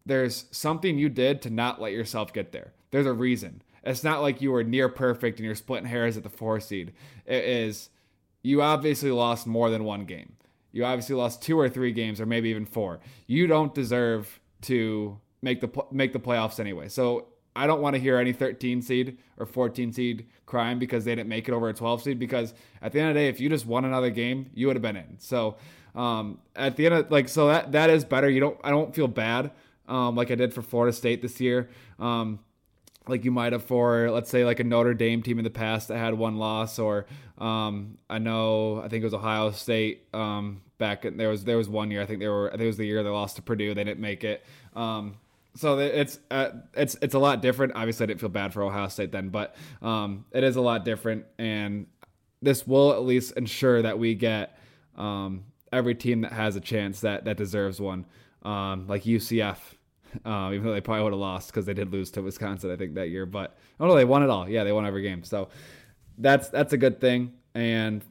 [0.06, 2.74] there's something you did to not let yourself get there.
[2.92, 3.62] There's a reason.
[3.84, 6.94] It's not like you were near perfect and you're splitting hairs at the four seed.
[7.26, 7.90] It is
[8.42, 10.34] you obviously lost more than one game
[10.72, 13.00] You obviously lost two or three games, or maybe even four.
[13.28, 16.90] You don't deserve to make the make the playoffs anyway.
[16.90, 21.16] So I don't want to hear any 13 seed or 14 seed crying because they
[21.16, 22.20] didn't make it over a 12 seed.
[22.20, 24.76] Because at the end of the day, if you just won another game, you would
[24.76, 25.16] have been in.
[25.18, 25.58] So
[25.96, 28.30] um, at the end of like, so that that is better.
[28.30, 28.60] You don't.
[28.64, 29.52] I don't feel bad
[29.88, 31.70] um, like I did for Florida State this year.
[32.00, 32.40] Um,
[33.10, 35.88] like you might have for let's say like a Notre Dame team in the past
[35.88, 37.06] that had one loss, or
[37.38, 41.04] um, I know I think it was Ohio State um, back.
[41.04, 42.86] There was there was one year I think they were I think it was the
[42.86, 43.74] year they lost to Purdue.
[43.74, 44.46] They didn't make it.
[44.76, 45.18] Um,
[45.56, 47.74] so it's uh, it's it's a lot different.
[47.76, 50.86] Obviously, I didn't feel bad for Ohio State then, but um, it is a lot
[50.86, 51.88] different, and
[52.42, 54.58] this will at least ensure that we get
[54.96, 58.06] um, every team that has a chance that that deserves one,
[58.44, 59.58] um, like UCF.
[60.26, 62.76] Um, even though they probably would have lost because they did lose to Wisconsin, I
[62.76, 63.26] think that year.
[63.26, 64.50] But oh no, they won it all.
[64.50, 65.24] Yeah, they won every game.
[65.24, 65.50] So
[66.18, 67.34] that's that's a good thing.
[67.54, 68.04] And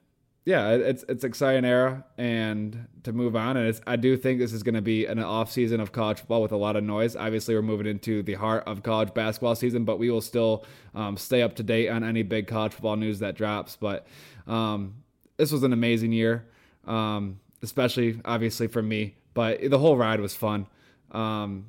[0.49, 3.59] yeah, it's it's exciting era and to move on.
[3.59, 6.41] And I do think this is going to be an off season of college football
[6.41, 7.17] with a lot of noise.
[7.17, 11.19] Obviously, we're moving into the heart of college basketball season, but we will still um,
[11.19, 13.77] stay up to date on any big college football news that drops.
[13.77, 14.07] But
[14.47, 14.95] um,
[15.37, 16.49] this was an amazing year,
[16.87, 19.17] um, especially obviously for me.
[19.35, 20.67] But the whole ride was fun.
[21.13, 21.67] Um,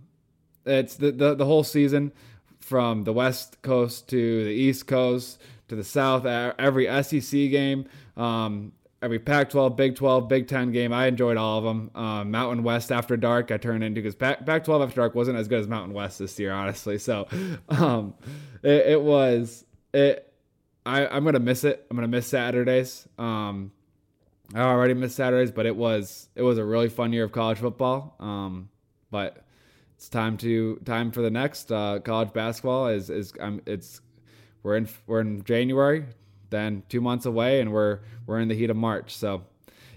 [0.66, 2.12] it's the, the the whole season
[2.60, 6.26] from the West Coast to the East Coast to the South.
[6.26, 7.86] Every SEC game,
[8.18, 10.94] um, every Pac-12, Big 12, Big 10 game.
[10.94, 11.92] I enjoyed all of them.
[11.96, 15.60] Um, Mountain West after dark, I turned into because Pac-12 after dark wasn't as good
[15.60, 16.98] as Mountain West this year, honestly.
[16.98, 17.28] So
[17.70, 18.14] um,
[18.62, 20.32] it, it, was it.
[20.86, 21.86] I, I'm gonna miss it.
[21.90, 23.08] I'm gonna miss Saturdays.
[23.18, 23.72] Um,
[24.56, 27.60] I already missed Saturdays, but it was it was a really fun year of college
[27.60, 28.16] football.
[28.20, 28.70] Um,
[29.12, 29.46] but
[30.00, 32.88] it's time to time for the next uh, college basketball.
[32.88, 34.00] Is is um, it's
[34.64, 36.06] we're in we're in January,
[36.50, 39.14] then two months away, and we're we're in the heat of March.
[39.14, 39.44] So,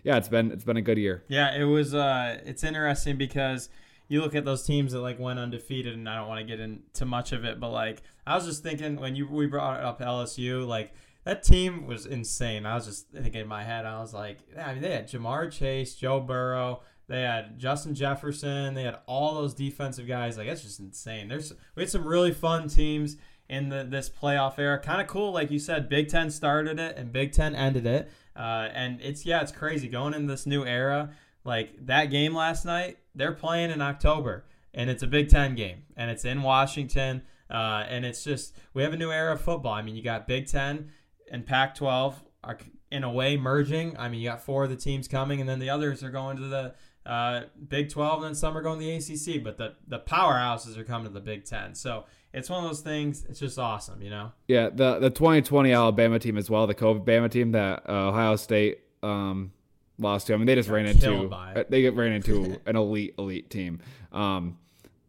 [0.03, 1.23] yeah, it's been it's been a good year.
[1.29, 1.95] Yeah, it was.
[1.95, 3.69] Uh, it's interesting because
[4.09, 6.59] you look at those teams that like went undefeated, and I don't want to get
[6.59, 10.01] into much of it, but like I was just thinking when you we brought up
[10.01, 12.67] LSU, like that team was insane.
[12.67, 15.53] I was just thinking in my head, I was like, I mean, they had Ja'Marr
[15.53, 16.81] Chase, Joe Burrow.
[17.12, 18.72] They had Justin Jefferson.
[18.72, 20.38] They had all those defensive guys.
[20.38, 21.29] Like it's just insane.
[21.29, 23.18] There's we had some really fun teams
[23.51, 24.79] in the, this playoff era.
[24.79, 25.90] Kind of cool, like you said.
[25.90, 28.11] Big Ten started it and Big Ten ended it.
[28.35, 31.11] Uh, and it's yeah, it's crazy going in this new era.
[31.44, 35.83] Like that game last night, they're playing in October, and it's a Big Ten game,
[35.94, 37.25] and it's in Washington.
[37.51, 39.75] Uh, and it's just we have a new era of football.
[39.75, 40.92] I mean, you got Big Ten
[41.31, 42.57] and Pac-12 are
[42.90, 43.98] in a way merging.
[43.98, 46.38] I mean, you got four of the teams coming, and then the others are going
[46.38, 49.43] to the uh, Big 12, and then some are going to the ACC.
[49.43, 51.75] But the the powerhouses are coming to the Big Ten.
[51.75, 53.25] So it's one of those things.
[53.29, 54.33] It's just awesome, you know.
[54.49, 58.37] Yeah, the the 2020 Alabama team as well, the COVID Bama team that uh, Ohio
[58.37, 59.53] State um,
[59.99, 60.35] lost to.
[60.35, 63.81] I mean, they just ran into uh, they get ran into an elite elite team.
[64.12, 64.59] Um,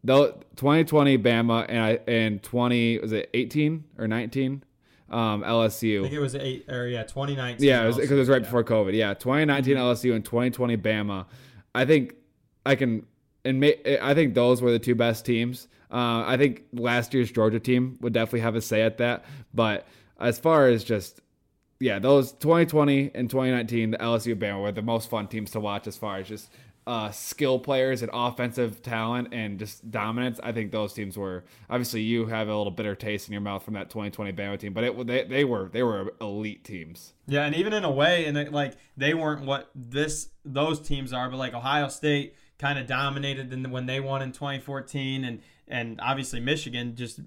[0.02, 4.62] though 2020 Bama and I and 20 was it 18 or 19
[5.10, 6.00] um, LSU.
[6.00, 7.66] I think it was eight or yeah 2019.
[7.66, 8.50] Yeah, because it, it, was right yeah.
[8.50, 8.94] before COVID.
[8.94, 9.82] Yeah, 2019 mm-hmm.
[9.82, 11.26] LSU and 2020 Bama.
[11.74, 12.14] I think
[12.64, 13.06] I can
[13.44, 13.64] and
[14.00, 15.68] I think those were the two best teams.
[15.90, 19.24] Uh, I think last year's Georgia team would definitely have a say at that.
[19.52, 19.86] But
[20.18, 21.20] as far as just,
[21.78, 25.86] yeah, those 2020 and 2019, the LSU Bama were the most fun teams to watch
[25.86, 26.50] as far as just
[26.86, 30.38] uh, skill players and offensive talent and just dominance.
[30.42, 33.62] I think those teams were obviously you have a little bitter taste in your mouth
[33.62, 37.14] from that 2020 Bama team, but it they, they were they were elite teams.
[37.26, 41.30] Yeah, and even in a way, and like they weren't what this those teams are,
[41.30, 46.38] but like Ohio State kind of dominated when they won in 2014 and and obviously
[46.38, 47.20] Michigan just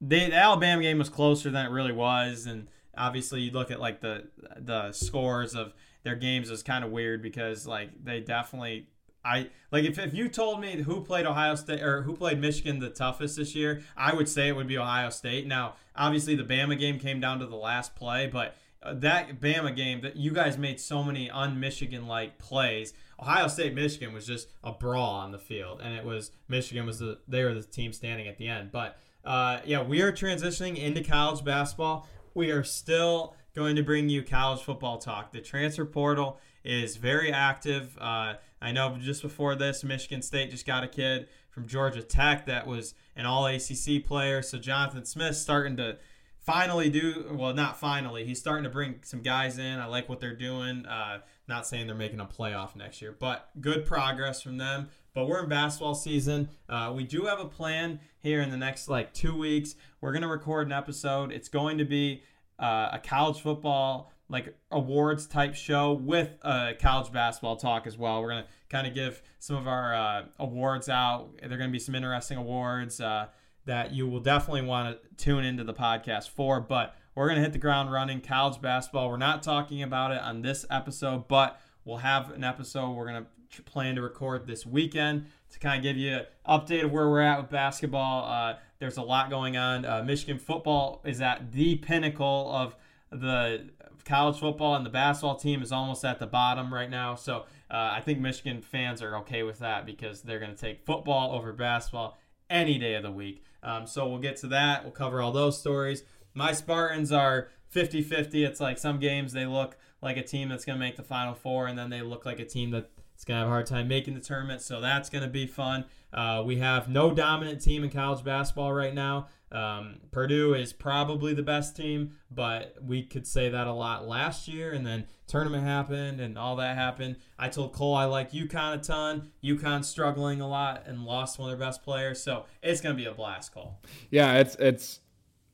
[0.00, 3.80] they, the Alabama game was closer than it really was, and obviously you look at
[3.80, 8.86] like the the scores of their games is kind of weird because like they definitely
[9.24, 12.78] I like if, if you told me who played Ohio State or who played Michigan
[12.78, 15.46] the toughest this year, I would say it would be Ohio State.
[15.46, 19.76] Now, obviously the Bama game came down to the last play, but uh, that Bama
[19.76, 22.94] game that you guys made so many un-Michigan like plays.
[23.20, 26.98] Ohio State Michigan was just a brawl on the field, and it was Michigan was
[26.98, 28.72] the they were the team standing at the end.
[28.72, 32.08] But uh, yeah, we are transitioning into college basketball.
[32.32, 35.32] We are still going to bring you college football talk.
[35.32, 37.98] The transfer portal is very active.
[38.00, 42.46] Uh, I know just before this, Michigan State just got a kid from Georgia Tech
[42.46, 44.42] that was an All ACC player.
[44.42, 45.98] So Jonathan Smith starting to
[46.40, 49.78] finally do well not finally he's starting to bring some guys in.
[49.78, 50.86] I like what they're doing.
[50.86, 54.88] Uh, not saying they're making a playoff next year but good progress from them.
[55.12, 56.48] But we're in basketball season.
[56.68, 59.74] Uh, we do have a plan here in the next like two weeks.
[60.00, 61.32] We're going to record an episode.
[61.32, 62.22] It's going to be
[62.60, 68.22] uh, a college football like awards type show with a college basketball talk as well.
[68.22, 71.30] We're gonna kind of give some of our uh, awards out.
[71.42, 73.26] There are gonna be some interesting awards uh,
[73.66, 76.60] that you will definitely want to tune into the podcast for.
[76.60, 78.20] But we're gonna hit the ground running.
[78.20, 79.10] College basketball.
[79.10, 83.26] We're not talking about it on this episode, but we'll have an episode we're gonna
[83.64, 87.20] plan to record this weekend to kind of give you an update of where we're
[87.20, 88.30] at with basketball.
[88.30, 89.84] Uh, there's a lot going on.
[89.84, 92.76] Uh, Michigan football is at the pinnacle of
[93.10, 93.70] the
[94.04, 97.14] college football, and the basketball team is almost at the bottom right now.
[97.14, 100.84] So uh, I think Michigan fans are okay with that because they're going to take
[100.84, 103.44] football over basketball any day of the week.
[103.62, 104.82] Um, so we'll get to that.
[104.82, 106.02] We'll cover all those stories.
[106.34, 108.44] My Spartans are 50 50.
[108.44, 111.34] It's like some games they look like a team that's going to make the Final
[111.34, 113.66] Four, and then they look like a team that it's going to have a hard
[113.66, 115.84] time making the tournament, so that's going to be fun.
[116.12, 119.28] Uh, we have no dominant team in college basketball right now.
[119.52, 124.46] Um, Purdue is probably the best team, but we could say that a lot last
[124.46, 127.16] year, and then tournament happened and all that happened.
[127.38, 129.32] I told Cole I like UConn a ton.
[129.42, 133.06] UConn struggling a lot and lost one of their best players, so it's to be
[133.06, 133.78] a blast, Cole.
[134.10, 135.00] Yeah, it's it's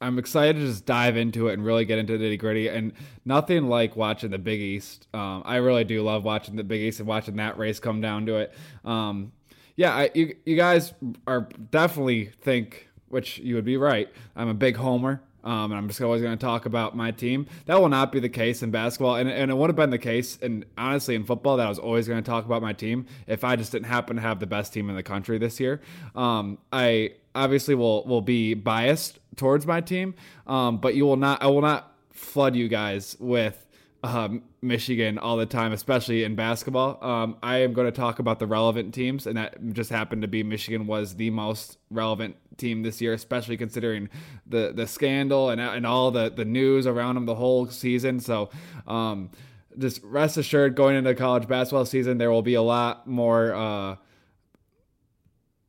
[0.01, 2.69] I'm excited to just dive into it and really get into the nitty gritty.
[2.69, 2.93] And
[3.25, 5.09] nothing like watching the Big East.
[5.15, 8.27] Um, I really do love watching the Big East and watching that race come down
[8.27, 8.55] to it.
[8.85, 9.33] Um,
[9.77, 10.93] yeah, I, you, you guys
[11.27, 14.09] are definitely think, which you would be right.
[14.35, 15.23] I'm a big homer.
[15.45, 17.47] Um, and I'm just always going to talk about my team.
[17.67, 19.99] That will not be the case in basketball, and, and it would have been the
[19.99, 23.07] case, and honestly, in football, that I was always going to talk about my team
[23.29, 25.81] if I just didn't happen to have the best team in the country this year.
[26.17, 30.17] Um, I obviously will will be biased towards my team,
[30.49, 31.41] um, but you will not.
[31.41, 33.66] I will not flood you guys with
[34.07, 37.03] um, Michigan all the time, especially in basketball.
[37.05, 40.29] Um, I am going to talk about the relevant teams, and that just happened to
[40.29, 44.09] be Michigan was the most relevant team this year, especially considering
[44.47, 48.21] the the scandal and and all the the news around them the whole season.
[48.21, 48.51] So.
[48.87, 49.31] Um,
[49.79, 53.55] just rest assured, going into college basketball season, there will be a lot more.
[53.55, 53.97] Uh,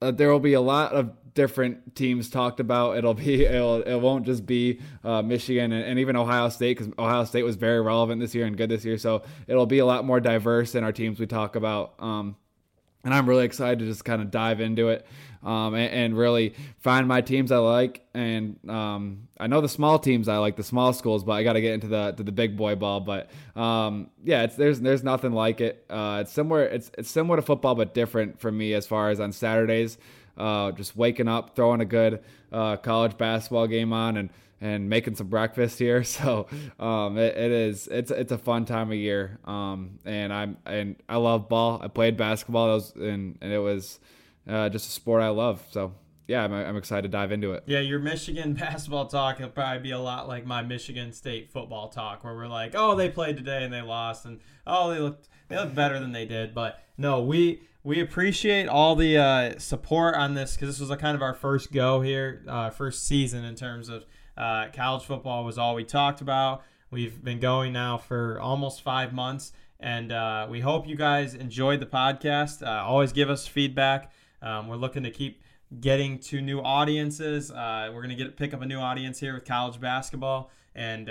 [0.02, 2.98] uh, there will be a lot of different teams talked about.
[2.98, 6.92] It'll be it'll, it won't just be uh, Michigan and, and, even Ohio State because
[6.98, 8.98] Ohio State was very relevant this year and good this year.
[8.98, 11.94] So it'll be a lot more diverse in our teams we talk about.
[12.00, 12.36] Um,
[13.04, 15.06] and I'm really excited to just kind of dive into it
[15.44, 18.04] um, and, and, really find my teams I like.
[18.16, 21.54] And um, I know the small teams I like, the small schools, but I got
[21.54, 23.00] to get into the to the big boy ball.
[23.00, 25.86] But um, yeah, it's there's there's nothing like it.
[25.88, 29.20] Uh, it's similar it's it's similar to football, but different for me as far as
[29.20, 30.00] on Saturdays
[30.38, 34.30] uh, just waking up, throwing a good uh, college basketball game on, and
[34.60, 36.04] and making some breakfast here.
[36.04, 36.48] So
[36.80, 39.40] um, it, it is it's it's a fun time of year.
[39.46, 41.80] Um, and I'm and I love ball.
[41.82, 42.68] I played basketball.
[42.68, 44.00] Was, and and it was
[44.48, 45.64] uh, just a sport I love.
[45.72, 45.94] So
[46.28, 47.64] yeah, I'm, I'm excited to dive into it.
[47.68, 51.90] Yeah, your Michigan basketball talk will probably be a lot like my Michigan State football
[51.90, 55.30] talk, where we're like, oh, they played today and they lost, and oh, they looked
[55.50, 56.54] they looked better than they did.
[56.54, 60.98] But no, we we appreciate all the uh, support on this because this was a
[60.98, 64.04] kind of our first go here, uh, first season in terms of
[64.36, 66.64] uh, college football was all we talked about.
[66.92, 71.80] We've been going now for almost five months, and uh, we hope you guys enjoyed
[71.80, 72.62] the podcast.
[72.62, 74.12] Uh, always give us feedback.
[74.42, 75.42] Um, we're looking to keep
[75.80, 77.52] getting to new audiences.
[77.52, 81.06] Uh, we're gonna get pick up a new audience here with college basketball, and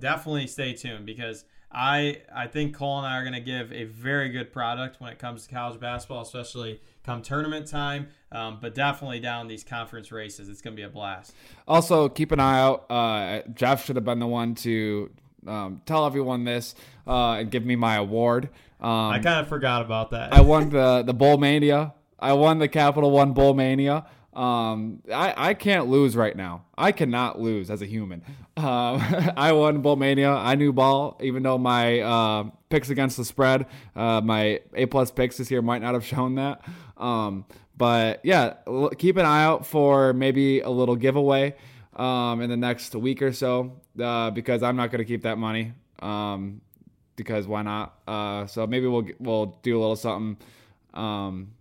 [0.00, 1.44] definitely stay tuned because
[1.76, 5.12] I I think Cole and I are going to give a very good product when
[5.12, 8.08] it comes to college basketball, especially come tournament time.
[8.32, 11.34] Um, but definitely down these conference races, it's going to be a blast.
[11.68, 12.90] Also, keep an eye out.
[12.90, 15.10] Uh, Jeff should have been the one to
[15.46, 16.74] um, tell everyone this
[17.06, 18.48] uh, and give me my award.
[18.80, 20.32] Um, I kind of forgot about that.
[20.32, 21.92] I won the the Bowl Mania.
[22.18, 24.06] I won the Capital One Bowl Mania.
[24.36, 26.64] Um, I, I can't lose right now.
[26.76, 28.22] I cannot lose as a human.
[28.58, 29.00] Um,
[29.36, 30.30] I won Bowl Mania.
[30.30, 33.66] I knew ball, even though my uh, picks against the spread,
[33.96, 36.62] uh, my A plus picks this year might not have shown that.
[36.98, 37.46] Um,
[37.78, 38.54] but yeah,
[38.98, 41.54] keep an eye out for maybe a little giveaway
[41.94, 45.38] um, in the next week or so uh, because I'm not going to keep that
[45.38, 45.72] money.
[46.00, 46.60] Um,
[47.16, 47.98] because why not?
[48.06, 50.36] Uh, so maybe we'll we'll do a little something
[50.92, 51.52] um,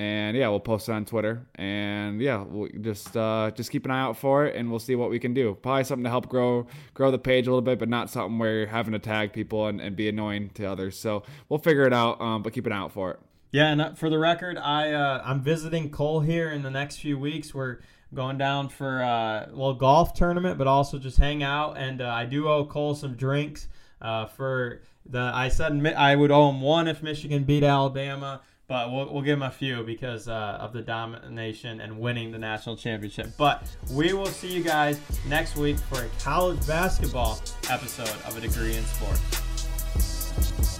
[0.00, 3.90] and yeah, we'll post it on Twitter, and yeah, we'll just uh, just keep an
[3.90, 5.58] eye out for it, and we'll see what we can do.
[5.60, 8.60] Probably something to help grow grow the page a little bit, but not something where
[8.60, 10.98] you're having to tag people and, and be annoying to others.
[10.98, 13.18] So we'll figure it out, um, but keep an eye out for it.
[13.52, 16.96] Yeah, and uh, for the record, I uh, I'm visiting Cole here in the next
[16.96, 17.52] few weeks.
[17.52, 17.80] We're
[18.14, 22.24] going down for a well golf tournament, but also just hang out, and uh, I
[22.24, 23.68] do owe Cole some drinks
[24.00, 25.30] uh, for the.
[25.34, 28.40] I said I would owe him one if Michigan beat Alabama
[28.70, 32.38] but we'll, we'll give him a few because uh, of the domination and winning the
[32.38, 33.26] national championship.
[33.36, 38.40] But we will see you guys next week for a college basketball episode of A
[38.40, 40.79] Degree in Sports.